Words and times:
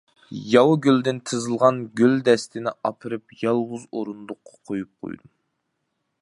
ياۋا 0.51 0.77
گۈلدىن 0.85 1.19
تىزىلغان 1.31 1.77
گۈلدەستىنى 2.01 2.73
ئاپىرىپ 2.89 3.37
يالغۇز 3.43 3.85
ئورۇندۇققا 3.91 4.59
قويۇپ 4.71 4.91
قويدۇم. 5.05 5.35